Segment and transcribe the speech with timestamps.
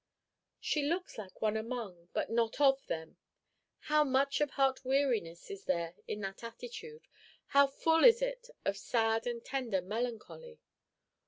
[0.59, 3.17] "She looks like one among, but not of, them.
[3.81, 7.07] How much of heart weariness is there in that attitude;
[7.49, 10.57] how full is it of sad and tender melancholy!